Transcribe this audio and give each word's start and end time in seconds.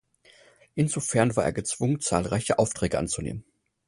Insofern 0.73 1.35
war 1.35 1.43
er 1.43 1.53
gezwungen, 1.53 1.99
zahlreiche 1.99 2.57
Aufträge 2.57 2.97
anzunehmen. 2.97 3.43